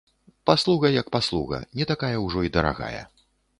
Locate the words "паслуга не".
1.17-1.89